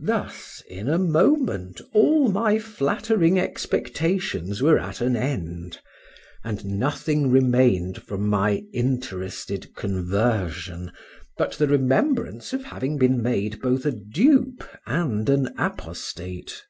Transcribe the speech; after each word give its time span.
Thus, 0.00 0.62
in 0.70 0.88
a 0.88 0.96
moment, 0.96 1.82
all 1.92 2.30
my 2.30 2.58
flattering 2.58 3.38
expectations 3.38 4.62
were 4.62 4.78
at 4.78 5.02
an 5.02 5.16
end; 5.16 5.80
and 6.42 6.64
nothing 6.64 7.30
remained 7.30 8.00
from 8.04 8.26
my 8.26 8.62
interested 8.72 9.74
conversion 9.76 10.92
but 11.36 11.52
the 11.58 11.66
remembrance 11.68 12.54
of 12.54 12.64
having 12.64 12.96
been 12.96 13.22
made 13.22 13.60
both 13.60 13.84
a 13.84 13.92
dupe 13.92 14.66
and 14.86 15.28
an 15.28 15.48
apostate. 15.58 16.62